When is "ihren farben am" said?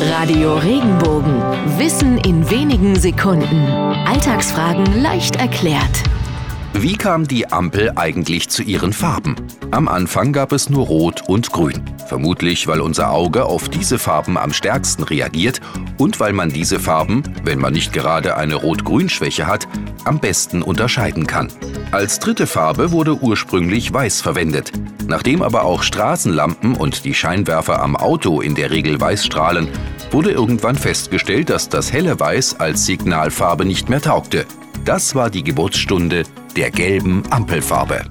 8.62-9.88